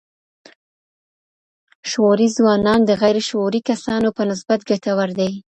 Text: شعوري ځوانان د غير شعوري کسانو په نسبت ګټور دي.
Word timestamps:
شعوري 1.89 2.27
ځوانان 2.37 2.79
د 2.85 2.91
غير 3.01 3.17
شعوري 3.29 3.61
کسانو 3.69 4.07
په 4.17 4.23
نسبت 4.31 4.59
ګټور 4.69 5.09
دي. 5.19 5.31